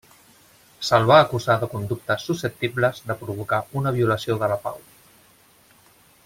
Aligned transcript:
Se'l 0.87 1.03
va 1.11 1.17
acusar 1.25 1.57
de 1.63 1.69
conductes 1.73 2.25
susceptibles 2.29 3.03
de 3.11 3.17
provocar 3.21 3.61
una 3.83 3.93
violació 3.99 4.39
de 4.45 4.51
la 4.55 4.59
pau. 4.65 4.83